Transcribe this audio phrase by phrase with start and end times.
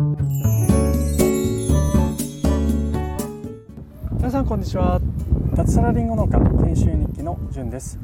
[0.00, 0.16] 皆
[4.30, 4.98] さんこんにちは。
[5.54, 7.98] 脱サラリンゴ農家研修日記のじゅんです。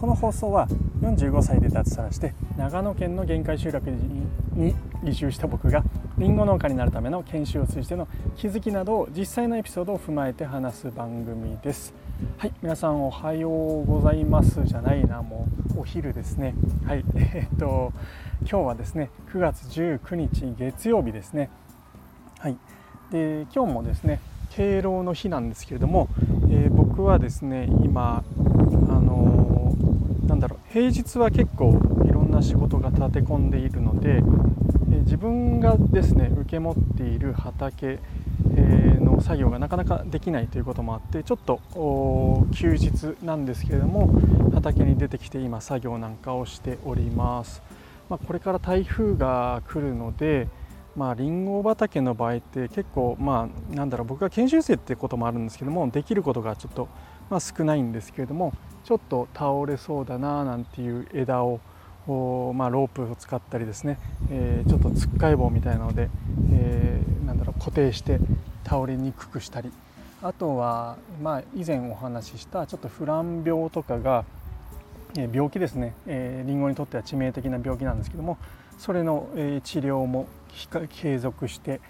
[0.00, 0.68] この放送は
[1.00, 4.28] 45歳で脱サラして長野県の限界集落に
[5.04, 5.82] 移住した僕が
[6.18, 8.06] りんご農家になるための研修を通じての
[8.36, 11.92] 気づきなどを実際のエピソードを踏まえて話す番組です。
[12.38, 15.20] はい皆さんおはようございますじゃないな。
[15.22, 16.54] もうお昼ですね。
[16.86, 17.92] はいえ、っと
[18.42, 21.50] 今日はですね9月19日月曜日ですね
[22.38, 22.56] はい
[23.12, 24.20] で今日もですね
[24.50, 26.08] 敬老の日なんですけれども、
[26.50, 28.40] えー、僕はですね今あ
[29.00, 37.98] のー、なんだろう平日は結構いろんな仕事が立て込んでいるので、えー、自分がですね受け持っている畑、
[38.56, 41.60] えの作業がなかなかできないということもあってちょっと
[42.54, 44.10] 休日なんですけれども
[44.54, 47.62] 畑に出てきて今作業なんかをしております。
[48.10, 50.48] まあ、これから台風が来るので
[50.96, 56.88] まあ、リンゴ畑の場合って結構まあなんだろう僕が研修生ってこともあるんですけどもできることがちょっと、
[57.30, 58.52] まあ、少ないんですけれども
[58.84, 61.60] ちょっと倒れそうだななんていう枝を
[62.06, 63.96] まあ、ロープを使ったりですね、
[64.30, 66.08] えー、ちょっとつっかい棒みたいなので、
[66.52, 68.18] えー、なんだろう固定して
[68.64, 69.70] 倒れにくくしたり。
[70.22, 74.24] あとは、まあ、以前お話ししたちょっとフラン病とかが
[75.16, 78.38] 病気ですね、えー、リンゴにとっては致命的な病気なんですけども
[78.78, 79.28] それの
[79.62, 80.26] 治療も
[80.88, 81.80] 継続して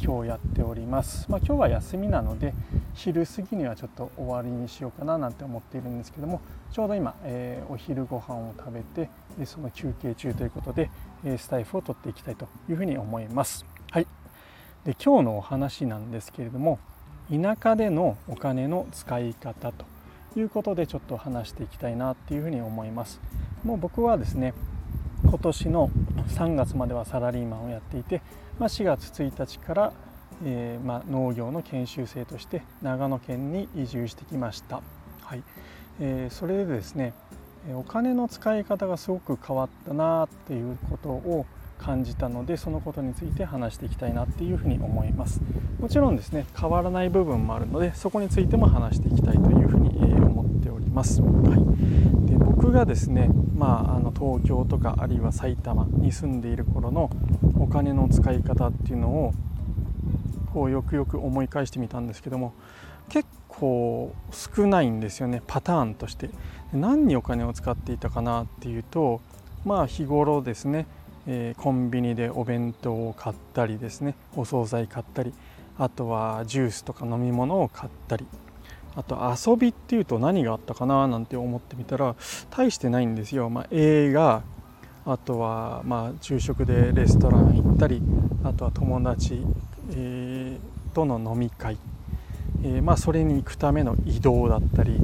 [0.00, 2.52] 今日やっております、まあ、今日は休みなので
[2.94, 6.40] 昼過ぎにはちょっと終わりにしようかななんて思っているんですけども
[6.72, 9.08] ちょうど今、え、お昼ご飯を食べて
[9.46, 10.90] その休憩中ということで
[11.38, 13.64] スタイフを取っていきたいというふうに思います。
[13.90, 14.06] はい、
[14.84, 16.80] で今日のお話なんですけれども
[17.30, 19.97] 田舎でのお金の使い方と。
[20.36, 23.20] いうことでちょっと話していきたいなっていうふうに思います。
[23.64, 24.54] もう僕はですね
[25.24, 25.90] 今年の
[26.28, 28.22] 3月まではサラリーマンをやっていて、
[28.58, 29.92] まあ、4月1日から、
[30.44, 34.82] えー、まあ、農業の研修生として長野県に移住してきました。
[35.22, 35.42] はい
[36.00, 37.12] えー、それでですね
[37.74, 41.46] お金の使い方がすごく変わったなっていうことを
[41.78, 45.40] 感じたのでそのことについて話していきたいなっていうふうに思います
[45.80, 50.07] もちろんですね変わらない部分もあるのでそこについても話していきたいというふうに
[50.98, 57.10] ます、はい、で僕がですねまあ、あの東京とかあるいは埼玉に住んでいる頃の
[57.58, 59.32] お金の使い方っていうのを
[60.52, 62.54] こうよくよく思い返してみたんですけども
[63.08, 66.30] 結構少ないんですよねパターンとして。
[66.72, 69.20] 何にお金を使っていたかなっていうと
[69.64, 70.86] まあ日頃ですね、
[71.26, 75.32] えー、コンビニでお弁当を買ったりですねお惣菜買ったり
[75.78, 78.26] あとはジュースとか飲み物を買ったり
[78.98, 82.16] あと遊びっていうと何があったかななんて思ってみたら
[82.50, 84.42] 大してないんですよ、まあ、映画
[85.06, 88.02] あとはまあ昼食でレストラン行ったり
[88.42, 89.40] あとは友達、
[89.92, 91.78] えー、との飲み会、
[92.64, 94.98] えー、まあそれに行くための移動だったり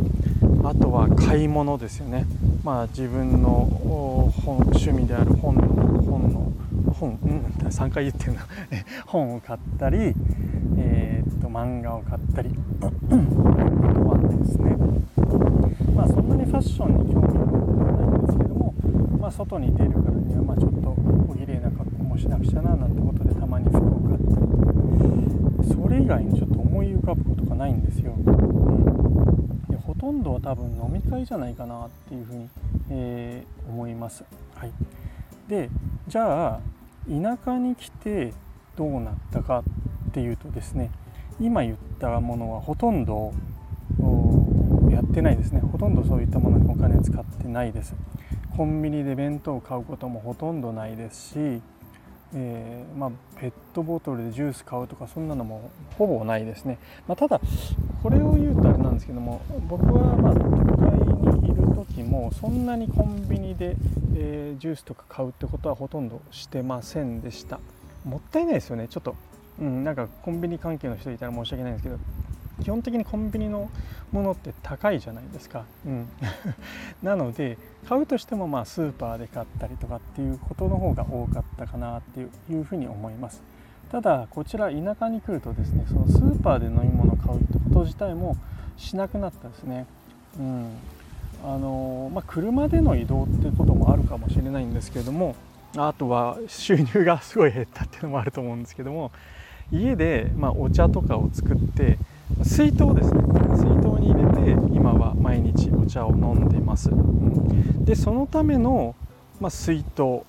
[0.64, 2.26] あとは買い物ですよね、
[2.64, 5.62] まあ、自分の本趣味である本の
[6.02, 6.52] 本の
[6.94, 8.46] 本、うん、3回言ってるな。
[9.06, 10.14] 本を買ったり、
[11.54, 12.50] 漫画を買ったり
[12.80, 12.90] あと
[14.08, 14.74] はですね
[15.94, 18.74] まあそんなにファッションに興味はないんですけども、
[19.20, 24.34] まあ、外に出るからにはまちょっとお綺麗な格好もしなくちゃななんてことでたまに服を買った
[25.62, 28.14] りそれ以外にちょっと思い浮かぶことがないんですよ。
[28.16, 28.34] うん
[29.86, 32.48] ほとんどは多分飲み会じゃないかなっていうふうに、
[32.90, 34.24] えー、思います。
[34.54, 34.72] はい、
[35.46, 35.70] で
[36.08, 36.60] じゃあ
[37.08, 38.32] 田舎に来て
[38.76, 39.62] どうなったか
[40.08, 40.90] っていうとですね
[41.40, 43.32] 今言ったものはほとんど
[44.90, 45.60] やってないですね。
[45.60, 47.94] ほとんどそういったものにお金使ってないです。
[48.56, 51.60] コンビニで弁当を買うこともほとんどないですし、
[52.34, 57.40] えー、まあ、ペットボトルでジュース買うとかそんなのもほぼないですね、まあ、ただ
[58.02, 60.40] これを言うとあれなんですけども僕はまあ都
[60.76, 63.76] 会にいる時もそんなにコンビニで、
[64.16, 67.60] えー、ジュースとか買うってことはほとんどしてませんでした。
[68.04, 68.88] もったいないですよね。
[68.88, 69.16] ちょっと
[69.60, 71.98] うん、なんかコンビニ関係の人いたら申し訳ないんですけど
[72.62, 73.68] 基本的にコンビニの
[74.12, 76.08] ものって高いじゃないですか、うん、
[77.02, 77.58] なので
[77.88, 83.42] 買うとしてもまあスーパーで買ったりとかっていうことの方が多かったかなっていうふうに思います。
[83.90, 88.36] ただこちら田舎に来るとですねそのスーパーで飲み物を買うってこと自体も
[88.76, 89.86] しなくなったですね、
[90.38, 90.66] うん。
[91.44, 95.36] あのまあ、車での移動ってこともあるかもしれないんですけれども
[95.76, 99.10] あとは収入がすごい減ったっていうのもあると思うんですけども
[99.72, 101.98] 家で、まあ、お茶とかを作って
[102.42, 103.22] 水筒ですね。
[103.50, 108.94] 水筒に入れて今は毎日お茶を飲んでます、うん、でそのための、
[109.40, 110.22] まあ、水筒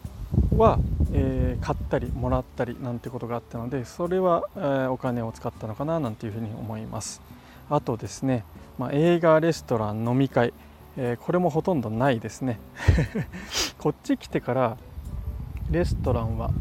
[0.57, 0.79] は、
[1.13, 7.21] えー、買ったりもらったりなんてことがあったのでそれは、えー、お金を使ったのかななんていうふうに思います。
[7.69, 8.43] あとですね、
[8.77, 10.53] まあ、映画レストラン飲み会、
[10.97, 12.59] えー、これもほとんどないですね。
[13.79, 14.77] こっち来てから
[15.71, 16.51] レストランは、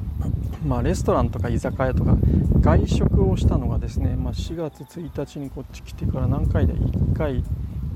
[0.65, 2.17] まあ、レストランとか居酒屋とか
[2.61, 7.45] 外食をしたのがですね、まあ、4月1日にこっち来てから何回で1回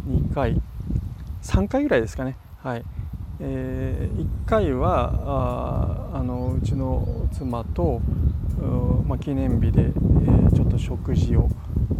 [0.06, 0.60] 2回
[1.43, 2.37] 3回ぐらいですかね。
[2.62, 2.84] はい。
[3.40, 8.00] えー、1回はああのうちの妻と、
[9.06, 11.49] まあ、記念日で、えー、ちょっと食事を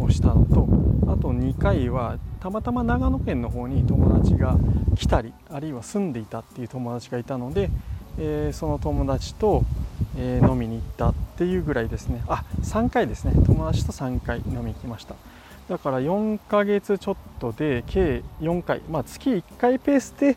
[0.09, 0.67] したのと
[1.07, 4.57] あと2回はたまたま長野県の方に友達が
[4.95, 7.69] 来たりあるいは住んでいたっていう友達がいたので、
[8.19, 9.63] えー、その友達と、
[10.17, 12.21] え飲みに行ったっていうぐらいですね。
[12.27, 13.33] あ3回ですね。
[13.45, 15.15] 友達と3回飲みに行きました。
[15.69, 20.35] だから4ヶ月ちょっとで計4回、まあ、月1回ペースで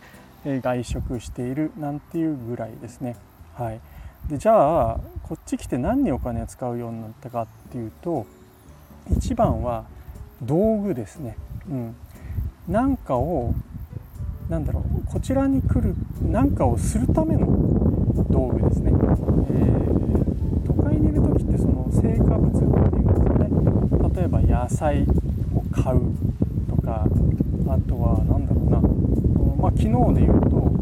[0.60, 3.16] 外食しているなんていうぐらいですね。
[3.54, 3.80] はい、
[4.28, 8.26] でじゃあこっち来て何にお金を使うようになったかっていうと
[9.16, 9.84] 一番は
[10.42, 11.36] 道具ですね。
[11.68, 11.96] うん、
[12.68, 13.54] なんかを
[14.48, 15.06] なんだろう。
[15.06, 17.46] こちらに来る何かをするための
[18.32, 18.90] 道具ですね。
[18.90, 23.48] えー、都会にいる時ってその成果物っていうんですかね
[24.16, 25.06] 例えば野菜
[25.54, 26.00] を買う
[26.68, 27.06] とか
[27.68, 29.02] あとは何だろうな
[29.62, 30.72] まあ、昨日で言うと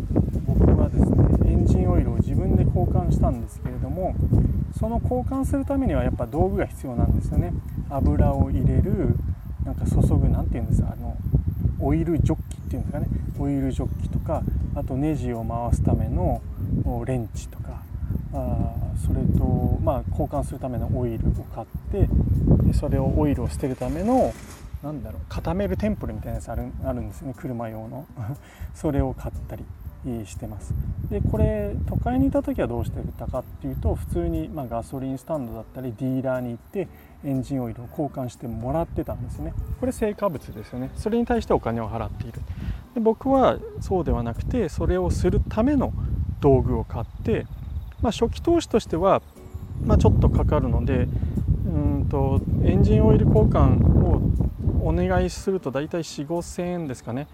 [0.47, 4.15] 僕はですねエンジンオイルを自分で交換したんですけれども
[4.79, 7.53] その交換するためにはやっぱ道具が必要なんですよね
[7.91, 9.17] 油を入れる
[9.67, 11.15] なんか注ぐ何て言うんですかあの
[11.79, 13.09] オイルジョッキっていうんですかね
[13.39, 14.43] オイルジョッキとか
[14.75, 16.41] あとネジを回すための
[17.07, 17.83] レンチとか
[18.33, 18.75] あ
[19.07, 22.09] それとまあ交換するためのオイルを買って
[22.75, 24.33] それをオイルを捨てるための
[24.83, 28.07] なんだろう固めるテンプルみたいなやつあるあるんですね車用の。
[28.75, 29.65] それを買ったり
[30.25, 30.73] してます。
[31.11, 36.89] でこれ都会にいた時はどうしてたかっていうと普通に、まあ、ガソリンスタンドだったりディーラーに行って
[37.25, 39.53] エンジンオイルを交換してもらってたんですね。
[39.79, 40.91] これ成果物ですよね。
[40.95, 42.41] それに対してお金を払っている。
[42.95, 45.93] で僕はそうではなくてそれをするための
[46.41, 47.47] 道具を買って、
[48.03, 49.23] まあ、初期投資としては、
[49.85, 51.09] まあ、ちょっとかかるので
[51.67, 54.21] うんとエンジンオイル交換を
[54.83, 57.29] お願いすると大体4 5 0 0円ですかね。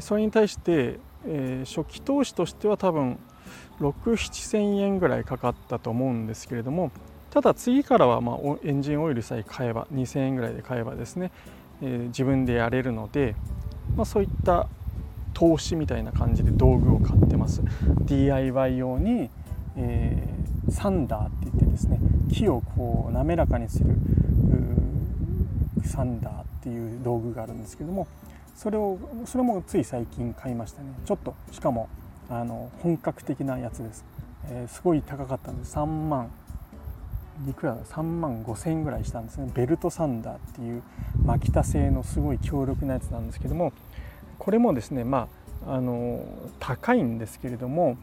[0.00, 3.18] それに対して、えー、初期投資としては多分
[3.80, 6.92] 6 7 0 0 0円ぐらいかかったと思うんですけれども
[7.30, 11.32] ただ次からはまあエンジンオイルさえ買えば2000円ぐらいで買えばですね、
[11.82, 13.34] えー、自分でやれるので、
[13.96, 14.68] まあ、そういった
[15.34, 17.62] 投資みたいな感じで道具を買ってます。
[18.04, 19.30] DIY 用に、
[19.76, 21.98] えー、サンダーって言ってですね
[22.32, 23.96] 木をこう滑らかにする
[25.84, 28.06] サンダーっていう道具があるんですけども
[28.54, 30.92] それをそれもつい最近買いましたね。
[31.04, 31.88] ちょっとしかも
[32.28, 34.04] あの本格的なやつです、
[34.44, 35.74] えー、すごい高かったんです。
[35.76, 36.30] 3万
[37.48, 39.50] いくらだ？3万5千円ぐらいしたんですね。
[39.54, 40.82] ベルトサンダーっていう
[41.24, 43.72] マキタ製のすごい強力なやつなんですけども
[44.40, 45.28] これもですねま
[45.66, 46.24] ああの
[46.58, 47.96] 高いんですけれども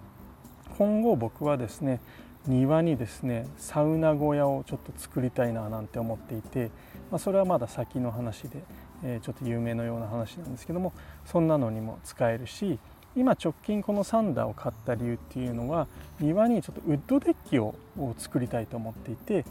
[0.78, 2.00] 今後僕はですね
[2.46, 6.70] 庭にですねサウナ小屋をちょっと作りたいななんて思っていて、
[7.12, 8.62] まあ、それはまだ先の話で、
[9.04, 10.94] えー、ちょっと有名のような話なんですけども
[11.26, 12.80] そんなのにも使えるし
[13.16, 15.88] 今直近このサンダーを買った理由っていうのは
[16.20, 17.74] 庭にちょっとウッドデッキを
[18.20, 19.44] 作りたいと思っていて、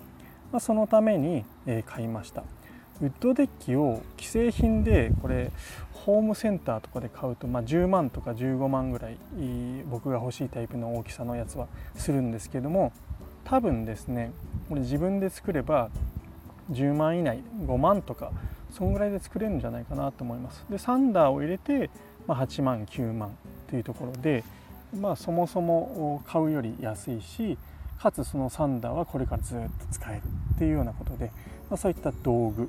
[0.52, 1.44] まあ、そのために
[1.84, 2.44] 買いました。
[3.00, 5.50] ウッドデッキを既製品でこれ
[5.92, 9.18] ホームセンターとかで買うと、まあ、10万とか15万ぐらい
[9.90, 12.92] 僕が欲しいタイプの大きさのやつはするんですけども
[13.44, 14.32] 多分ですね
[14.68, 15.90] これ自分で作れば
[16.70, 18.32] 10万以内5万とか
[18.72, 20.64] そんぐらいで作れるんじゃないかなと思います。
[20.68, 21.90] でサンダーを入れて、
[22.26, 23.36] まあ、8万9万
[23.68, 24.44] というところで
[24.98, 27.58] まあそもそも買うより安いし
[27.98, 30.22] かつそのサンダーはこれからずっと使える
[30.54, 31.32] っていうようなことで、
[31.70, 32.68] まあ、そういった道具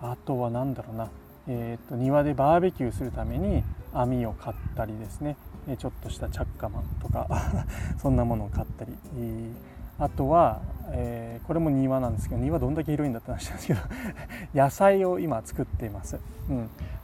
[0.00, 1.08] あとは何だろうな。
[1.46, 3.62] えーと、庭でバーベキューするために
[3.92, 5.36] 網を買ったりですね。
[5.78, 7.26] ちょっとしたチャッカマンとか
[7.98, 8.92] そんなものを買ったり。
[9.98, 13.80] あとは、えー、これも庭なんですけど庭どんだけ広いんだって話なんですけど
[14.52, 16.18] 野菜を今作っています、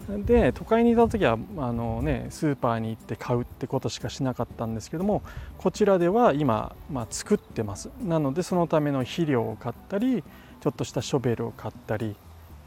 [0.08, 5.22] うん、で都会にいた時はあの、ね、スーパーに行って買うってことしかしなかったんですけども
[5.58, 7.90] こちらでは今、まあ、作ってます。
[8.02, 10.24] なのでそのための肥料を買ったり
[10.60, 12.16] ちょっとしたショベルを買ったり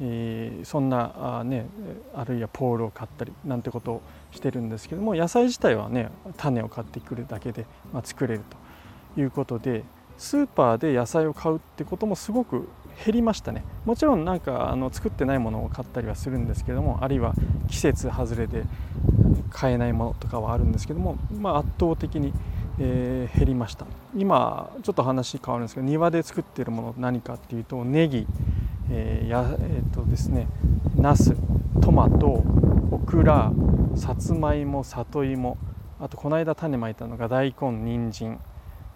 [0.01, 1.67] えー、そんなあ,、ね、
[2.15, 8.41] あるいはポールを買ったりなんてことをしてるんですけども野菜自体はね種を買ってくるだけで、まあ、作れる
[9.15, 9.83] ということで
[10.17, 12.69] スーパーで野菜を買うってこともすごく
[13.05, 13.63] 減りましたね。
[13.85, 17.33] もちろんなんかあの作ってないものを買ったりはするんですけどもあるいは
[17.67, 18.63] 季節外れで
[19.51, 22.33] 買えないものとかはあるんですけども、まあ、圧倒的に
[22.79, 23.85] えー、減りました。
[24.15, 28.27] 今ちょっと話変わるんですけど庭で作っているもの何かっていうとネギ、
[28.89, 30.48] えー、やえー、とですね
[30.96, 31.36] ナス
[31.82, 32.43] トマト
[32.91, 33.51] オクラ
[33.96, 35.58] さつまいも里芋
[36.00, 38.39] あとこの間種まいたのが大根人参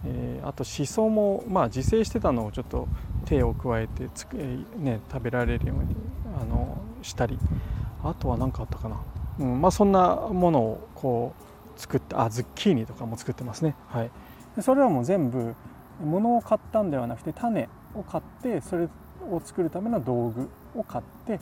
[0.06, 2.88] えー、あとしそも、まあ、自生してたのをちょっと
[3.26, 5.96] 手を加えてつ、えー、ね、食べられるように
[6.40, 7.40] あのしたり
[8.04, 9.02] あとは何かあったかな、
[9.40, 11.34] うんまあ、そんなものをこ
[11.76, 14.12] う作ってあズッキーニとかも作ってますね、はい、
[14.62, 15.56] それはもう全部
[16.04, 18.88] 物を買ったんではなくて種を買ってそれ
[19.30, 21.40] を作るための道具を買って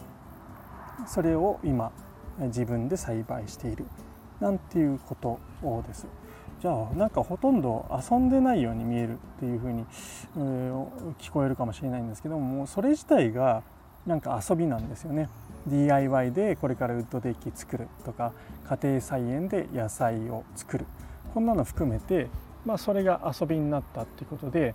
[1.07, 1.91] それを今
[2.39, 3.85] 自分で栽培している
[4.39, 6.07] なんていうことをです。
[6.61, 9.85] じゃあなんかほとんど遊んでないように見えるっていう風に、
[10.37, 10.39] え、
[11.19, 13.61] 聞こえるかもしれないんですけどももうそれ自体が
[14.05, 15.29] なんか遊びなんですよね。
[15.67, 18.33] DIY でこれからウッドデッキ作るとか
[18.67, 20.85] 家庭菜園で野菜を作る
[21.33, 22.29] こんなの含めて、
[22.65, 24.73] まあ、それが遊びになったっていうことで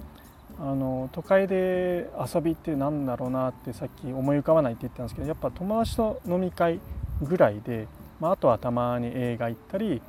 [0.59, 6.81] あの都会で遊びって何だろうなってさっき思い浮かばないって言ったんですけどやっぱ友達と飲み会
[7.23, 7.89] ぐらいで、
[8.21, 10.01] まあ、あとはたまに映画行ったり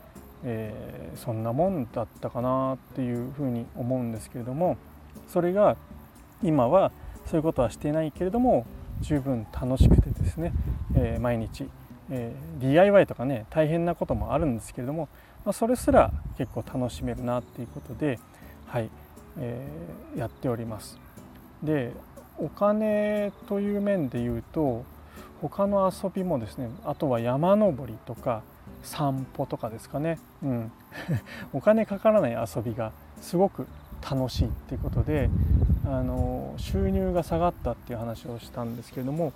[0.43, 4.77] えー、そんなもんだったかなっていうふうに思うんですけれども
[5.27, 5.77] それが
[6.43, 6.91] 今は
[7.25, 8.65] そういうことはしてないけれども
[9.01, 10.53] 十分楽しくてですね、
[10.95, 11.67] えー、毎日、
[12.12, 15.08] えー、DIY とかね大変なこともあるんですけれども、
[15.46, 18.20] まあ、それすら結構楽しめるなっていうことで、
[18.68, 18.89] はい
[19.39, 21.00] えー、やっております。
[21.63, 21.94] で
[22.38, 24.84] お金という面で言うと
[25.41, 28.41] 他の遊びもですねあとは山登りとか
[28.84, 30.72] 散歩とかですかね、うん、
[31.53, 32.91] お金かからない遊びが
[33.22, 33.68] すごく
[34.01, 35.30] 楽しいっていうことで
[35.86, 39.34] あの収入が下がったっていう話をしたんですけれども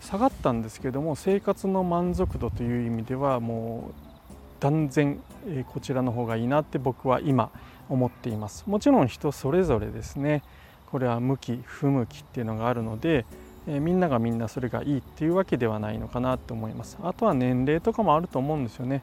[0.00, 3.94] 下がったんですけれども生活の満足度という意味ではもう
[4.60, 7.50] 断然、えこちらの方がいいなって僕は今
[7.88, 8.64] 思っています。
[8.66, 10.42] もちろん人それぞれですね。
[10.90, 13.26] これは向き不向きっていうのがあるので
[13.66, 16.98] え、みんながみんなそれがいいっていうわけではないのかなと思います。
[17.02, 19.02] あとは年齢とかもあると思うんですよね、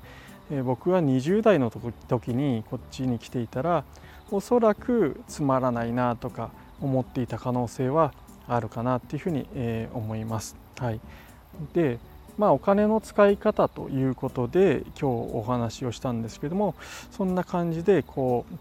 [0.52, 3.84] え、僕は20代の時にこっちに来ていたら
[4.30, 8.14] おそらくつまらないなとか思っていた可能性は
[8.48, 10.61] あるかなっていうふうに、え、思います。
[10.82, 11.00] はい、
[11.74, 12.00] で
[12.40, 16.74] まあお金の使い方ということで今日お話をしたんですけども
[17.12, 18.56] そんな感じでこう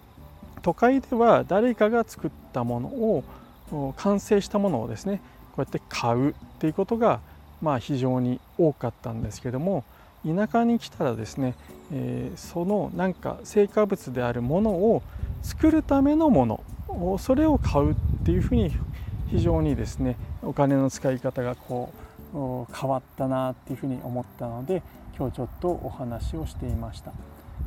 [0.60, 5.22] 都会では誰かが作ったものを完成したものをですね
[5.52, 7.20] こうやって買うっていうことが
[7.62, 9.84] まあ非常に多かったんですけども
[10.26, 11.54] 田舎に来たらですね、
[11.90, 15.02] えー、そのなんか成果物であるものを
[15.42, 17.94] 作るためのものそれを買うっ
[18.26, 18.72] ていうふうに
[19.30, 21.99] 非常にですねお金の使い方がこう
[22.32, 24.82] 変わったなっていうふうに思ったので
[25.16, 27.12] 今日ちょっとお話をしていました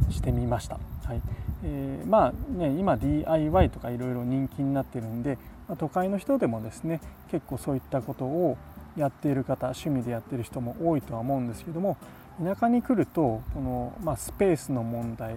[0.09, 0.79] してみました。
[1.05, 1.21] はい
[1.63, 6.99] えー、まあね今 DIY とかいろいろ人気になってるんでま都会の人でもですね
[7.31, 8.57] 結構そういったことを
[8.97, 11.97] やっている方趣味でやってる人も多いとは思うんですけども
[12.41, 15.35] 田舎に来るとこの、まあ、スペースの問題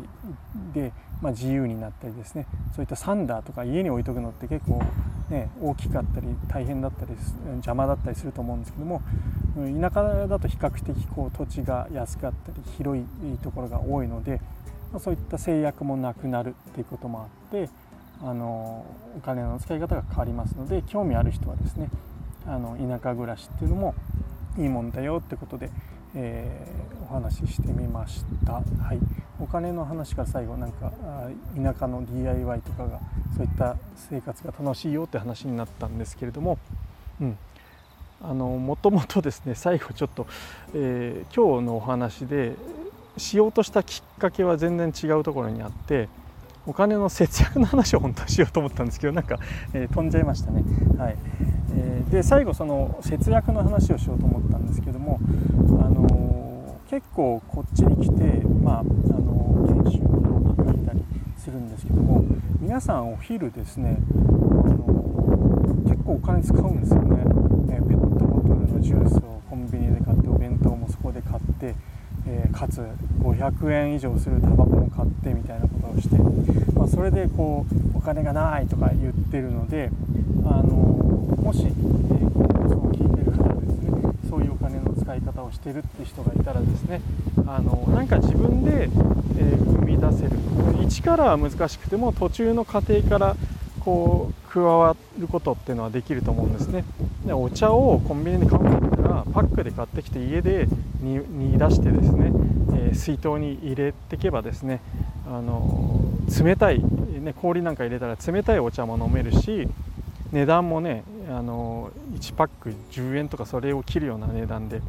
[0.73, 4.83] で、まあ、自由になったりですねそういったサンダーとか家に置いとくのって結構、
[5.29, 7.13] ね、大きかったり大変だったり
[7.57, 9.03] 邪魔だったりすると思うんですけども
[9.57, 13.05] 田舎だと比較的こう土地が安かったり広い
[13.43, 14.41] ところが多いので、
[14.93, 17.69] まあ、そういった制約もなくなるっていうこともあって
[18.23, 18.87] あの
[19.17, 21.91] お金の使い方が変わりますので興味ある人はですね
[22.47, 23.95] あの田舎暮らしっていうのも
[24.59, 25.71] いいもんだよってことで、
[26.19, 28.63] えー、お話ししてみました、は
[28.95, 28.99] い、
[29.39, 30.91] お金の話から最後なんか
[31.55, 33.01] 田舎の DIY とかが
[33.37, 36.59] そういった生活が楽しいよって話になったんですけれども、
[37.21, 37.39] うん、
[38.23, 40.27] あのもともとですね 最後ちょっと、
[40.75, 42.55] えー、今日のお話で
[43.19, 46.09] しようとしたきっかけは全然違うところにあって
[46.67, 49.39] お金の節約の話を本当はしようと思ったんですけどなんか、
[49.73, 50.65] えー、飛んじゃいましたね。
[50.99, 51.17] はい。
[51.79, 55.16] えー、で最後その節約の話をしようと思ったんですけども、
[56.97, 58.25] 結構こっちに来て、
[58.65, 61.05] まああの研修を聞いたり
[61.37, 62.25] するんですけども
[62.59, 67.23] 皆さんお昼ですね、あの結構お金使うんですよね、
[67.69, 71.75] えペットボトルのジュースをコンビニで買ってお弁当もそこで買って
[72.29, 72.81] えー、かつ
[73.21, 76.17] 500円以上するタバコも買ってみたいなことをして、
[76.73, 79.91] まあ、それでこうお金がないとか言ってるので、
[80.45, 83.91] あのもし、えー、この放送を聞いてる方ですね
[84.29, 87.01] そういうお金の使い方をしてるって人がいたらですね
[87.47, 90.31] あのなんか自分で、えー、生み出せる。
[90.83, 93.37] 一からは難しくても途中の過程から
[93.81, 96.85] こう加わることっていうのはできると思うんですね。
[97.25, 100.67] でお茶をコンビニで買うんだったらパックで買ってきて家で
[101.01, 102.33] 煮出してですね、
[102.73, 104.81] えー、水筒に入れてけばですね
[105.29, 106.01] あの
[106.43, 106.83] 冷たい、
[107.21, 109.69] ね、氷なんか入れたら冷たいお茶も飲めるし
[110.33, 114.81] 値段もねあの1パック10円とかそれを切るような値段で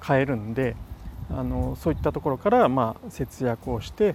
[0.00, 0.76] 買えるんで
[1.30, 4.14] あのそういったところから、まあ、節約をして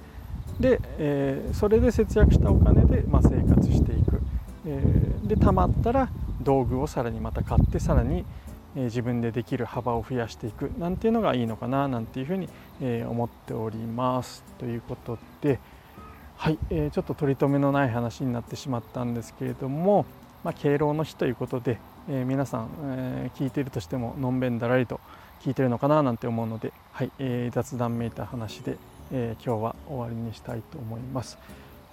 [0.59, 4.21] で、えー、それで節約したお金で、まあ、生活していく、
[4.65, 6.09] えー、で貯まったら
[6.41, 8.25] 道具をさらにまた買ってさらに、
[8.75, 10.71] 自分でできる幅を増やしていく。
[10.77, 12.49] なんていうのがいいのかななんていうふうに、
[13.05, 14.43] 思っております。
[14.57, 15.59] ということで
[16.43, 20.05] はい、えちょっと取り留めのない話になってしまったんですけれども、
[20.43, 24.99] まあ、敬老の日ということで、え皆さん、え聞いているとしてものんべんだらりと
[25.43, 28.77] 聞いてるのかななんて思うので、はいえー、雑談めいた話で、
[29.11, 31.37] えー、今日は終わりにしたいと思います。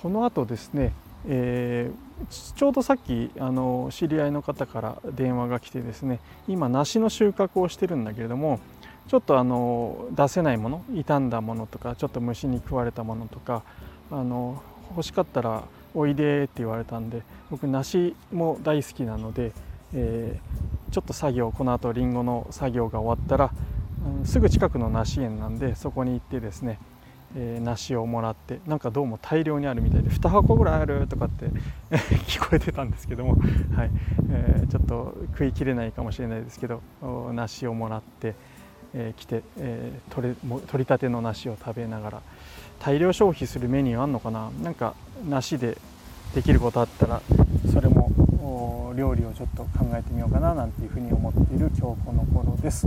[0.00, 0.92] この後ですね、
[1.26, 8.60] えー、ちょうどさっきあの知り合いの方から電話が来てですね今梨の収穫をしてるんだけれども
[9.08, 13.62] ちょっとあの出せないもの傷んだものとかちょっと虫に食われたものとか
[14.10, 15.64] あの欲しかったら
[15.94, 19.52] おいでって言われたんで僕梨も大好きなので、
[19.92, 20.40] え
[20.90, 23.52] ちょっと作業この後りんごの作業が終わったら、
[24.20, 26.78] うん、すぐ近くの梨園なんでそこに行ってですね、
[27.36, 31.46] えー、梨をもらってなんかどうも大量にあるみたいで2箱ぐらいあるとかって
[32.26, 33.36] 聞こえてたんですけども、
[33.74, 33.90] はい。
[34.30, 36.82] えー、ちょっと食いきれないかもしれないですけど
[37.32, 38.34] 梨をもらって、
[38.94, 40.34] えー、来て、えー、取れ
[40.66, 42.22] 取りたての梨を食べながら
[42.80, 44.50] 大量消費するメニューあんのかな？
[44.62, 44.94] なんか
[45.28, 45.78] 梨で
[46.34, 47.22] できることあったら
[47.72, 48.10] それも
[48.96, 52.86] 料理をちょっと考えてみようかななんていうふうに思っている今日この頃です。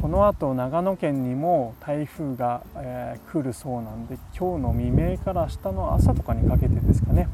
[0.00, 7.28] この後長野県にも台風が、えー、来るそうなんで今日の未明から明日の朝とかにかけてですかね。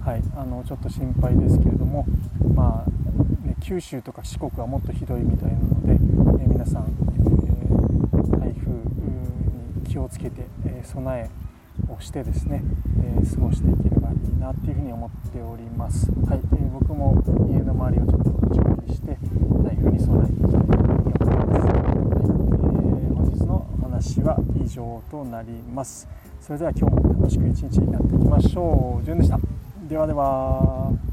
[0.00, 2.06] はいあのちょっと心配ですけれども
[2.54, 11.45] まあ、ね、九州とか四国はもっとひどいみたいなので、えー、皆さん、えー、台風に気をつけて、え備え
[11.96, 12.62] をしてですね、
[13.02, 16.10] えー、過ごしていければいいなっていうふうに思っております。
[16.28, 19.16] はい、えー、僕も家の周りをちょっと準備して
[19.64, 21.66] 台風に備えていきたいと思います。
[21.66, 21.96] はい、
[22.44, 26.08] えー、本日のお話は以上となります。
[26.40, 29.04] それでは今日も楽しく一日になっていきましょう。
[29.04, 29.38] じゅんでした。
[29.88, 31.05] ではでは。